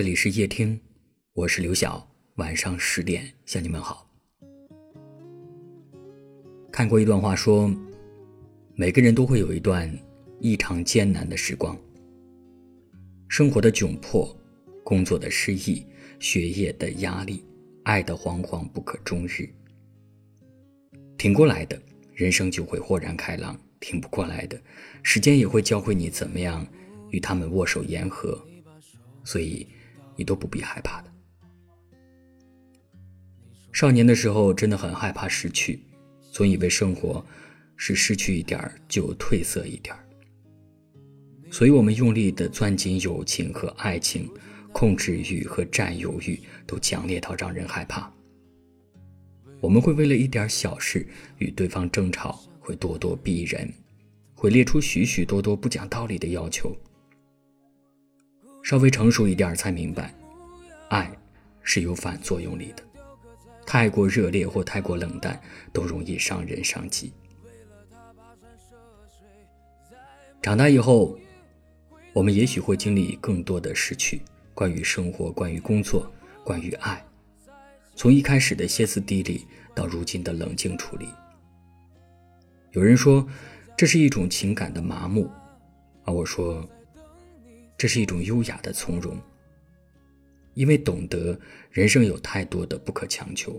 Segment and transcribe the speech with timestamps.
[0.00, 0.80] 这里是夜听，
[1.34, 2.10] 我是刘晓。
[2.36, 4.10] 晚上十点向你们好。
[6.72, 7.70] 看过一段话，说
[8.74, 9.94] 每个人都会有一段
[10.38, 11.78] 异常艰难的时光，
[13.28, 14.34] 生活的窘迫，
[14.82, 15.84] 工作的失意，
[16.18, 17.44] 学业的压力，
[17.84, 19.46] 爱的惶惶不可终日。
[21.18, 21.78] 挺过来的，
[22.14, 24.58] 人生就会豁然开朗；挺不过来的，
[25.02, 26.66] 时间也会教会你怎么样
[27.10, 28.42] 与他们握手言和。
[29.24, 29.68] 所以。
[30.20, 31.10] 你都不必害怕的。
[33.72, 35.80] 少年的时候真的很害怕失去，
[36.30, 37.24] 总以为生活
[37.74, 39.96] 是失去一点就褪色一点
[41.50, 44.30] 所以我们用力的攥紧友情和爱情，
[44.74, 48.12] 控制欲和占有欲都强烈到让人害怕。
[49.58, 51.06] 我们会为了一点小事
[51.38, 53.72] 与对方争吵，会咄咄逼人，
[54.34, 56.76] 会列出许许多多不讲道理的要求。
[58.62, 60.14] 稍微成熟一点才明白，
[60.90, 61.10] 爱
[61.62, 62.84] 是有反作用力的。
[63.66, 65.40] 太过热烈或太过冷淡，
[65.72, 67.12] 都容易伤人伤己。
[70.42, 71.18] 长大以后，
[72.12, 74.20] 我们也许会经历更多的失去，
[74.52, 76.10] 关于生活，关于工作，
[76.44, 77.04] 关于爱。
[77.94, 81.08] 从一开始的歇斯底里，到如今的冷静处理。
[82.72, 83.26] 有人说，
[83.76, 85.30] 这是一种情感的麻木，
[86.04, 86.68] 而我说。
[87.78, 89.16] 这是一种优雅的从容，
[90.60, 93.58] 因为懂得人生有太多的不可强求，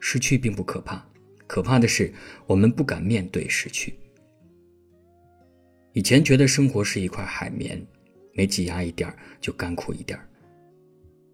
[0.00, 1.06] 失去并不可怕，
[1.46, 2.10] 可怕的是
[2.46, 3.92] 我们不敢面对失去。
[5.92, 7.86] 以前觉得生活是一块海绵，
[8.32, 10.18] 每挤压一点就干枯一点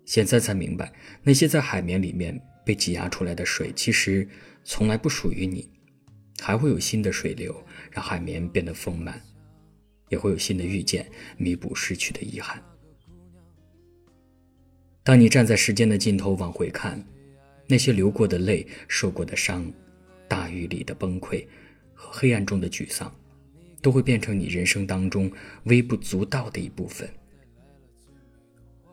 [0.04, 4.28] 现在才明白，那些在海绵里面被挤压出来的水，其实
[4.64, 5.70] 从来不属于你，
[6.40, 9.22] 还会有新的水流让海绵变得丰满。
[10.08, 12.60] 也会有新的遇见，弥补失去的遗憾。
[15.04, 16.98] 当你站在时间的尽头往回看，
[17.66, 19.70] 那些流过的泪、受过的伤、
[20.26, 21.46] 大雨里的崩溃
[21.92, 23.14] 和黑暗中的沮丧，
[23.82, 25.30] 都会变成你人生当中
[25.64, 27.06] 微不足道的一部分。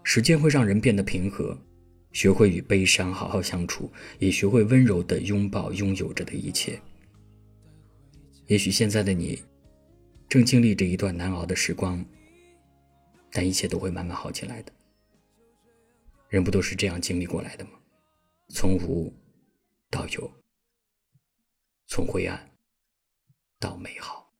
[0.03, 1.57] 时间会让人变得平和，
[2.11, 3.89] 学会与悲伤好好相处，
[4.19, 6.77] 也学会温柔的拥抱拥有着的一切。
[8.47, 9.41] 也许现在的你。
[10.27, 12.03] 正经历着一段难熬的时光，
[13.33, 14.71] 但一切都会慢慢好起来的。
[16.31, 17.71] 人不都是这样经历过来的吗？
[18.47, 19.13] 从无
[19.89, 20.31] 到有，
[21.87, 22.49] 从灰暗
[23.59, 24.31] 到美好。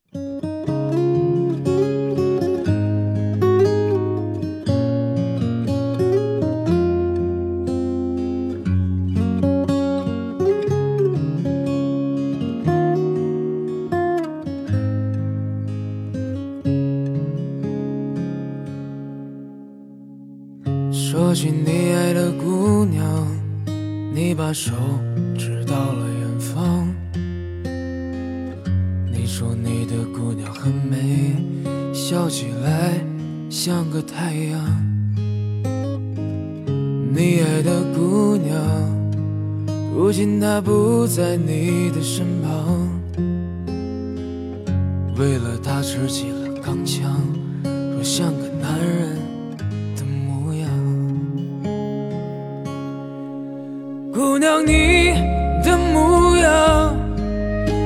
[21.12, 23.04] 说起你爱的姑娘，
[24.14, 24.72] 你把手
[25.36, 26.88] 指到了远方。
[29.12, 31.36] 你说你的姑娘很美，
[31.92, 32.94] 笑起来
[33.50, 34.58] 像个太阳。
[37.14, 38.58] 你爱的姑娘，
[39.94, 42.88] 如今她不在你的身旁。
[45.18, 47.14] 为了她吃起了钢枪，
[47.64, 49.21] 说像个男人。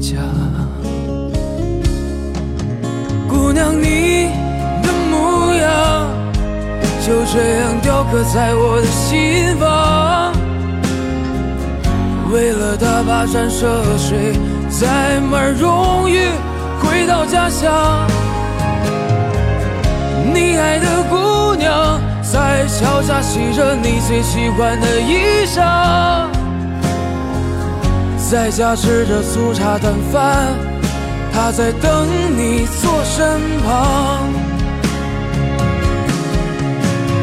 [0.00, 0.16] 家。
[3.28, 4.30] 姑娘你
[4.82, 6.08] 的模样
[7.06, 10.32] 就这样雕刻在我的心房
[12.32, 14.32] 为了她跋山涉水
[14.68, 16.18] 载满荣誉
[16.80, 17.70] 回到家乡。
[20.32, 26.39] 你爱的姑娘在桥下洗着你最喜欢的衣裳。
[28.30, 30.54] 在家吃着粗茶淡饭，
[31.32, 32.06] 她在等
[32.36, 34.28] 你坐身旁。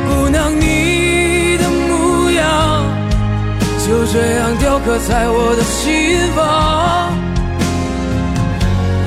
[0.05, 2.83] 姑娘，你的模样
[3.87, 7.15] 就这样雕刻在我的心房。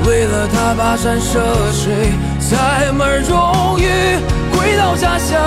[0.09, 1.39] 为了他跋山涉
[1.71, 2.15] 水，
[2.49, 4.17] 载满荣誉
[4.57, 5.39] 回到家乡。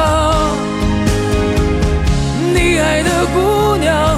[2.53, 4.12] 你爱的姑娘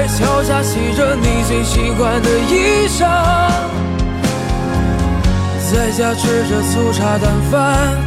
[0.00, 3.04] 在桥下洗着你最喜欢的衣裳，
[5.70, 7.98] 在家吃着粗茶淡饭，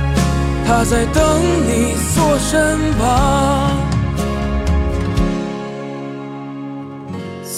[0.66, 1.24] 她在等
[1.68, 3.78] 你坐身旁。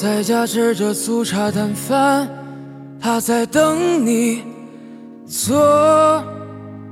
[0.01, 2.27] 在家吃着粗茶淡饭。
[2.99, 4.43] 他在等你
[5.27, 6.23] 坐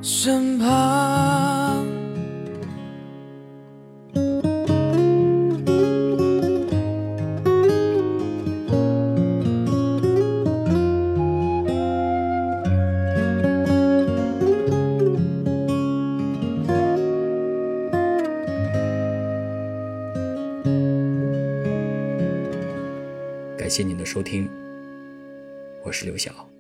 [0.02, 1.63] 身旁。
[23.74, 24.48] 谢您的收听。
[25.84, 26.53] 我是刘晓。